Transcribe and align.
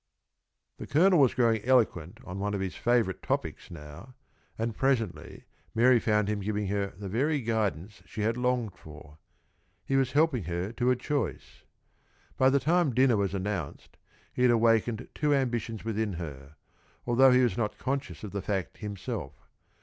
The 0.77 0.87
Colonel 0.87 1.19
was 1.19 1.35
growing 1.35 1.63
eloquent 1.63 2.21
on 2.25 2.39
one 2.39 2.55
of 2.55 2.59
his 2.59 2.73
favorite 2.73 3.21
topics 3.21 3.69
now, 3.69 4.15
and 4.57 4.75
presently 4.75 5.45
Mary 5.75 5.99
found 5.99 6.27
him 6.27 6.39
giving 6.39 6.65
her 6.69 6.95
the 6.97 7.07
very 7.07 7.39
guidance 7.39 8.01
she 8.07 8.21
had 8.21 8.35
longed 8.35 8.75
for. 8.75 9.19
He 9.85 9.95
was 9.95 10.13
helping 10.13 10.45
her 10.45 10.71
to 10.71 10.89
a 10.89 10.95
choice. 10.95 11.65
By 12.35 12.49
the 12.49 12.59
time 12.59 12.95
dinner 12.95 13.15
was 13.15 13.35
announced, 13.35 13.97
he 14.33 14.41
had 14.41 14.49
awakened 14.49 15.07
two 15.13 15.35
ambitions 15.35 15.85
within 15.85 16.13
her, 16.13 16.55
although 17.05 17.29
he 17.29 17.43
was 17.43 17.55
not 17.55 17.77
conscious 17.77 18.23
of 18.23 18.31
the 18.31 18.41
fact 18.41 18.77
himself. 18.77 19.33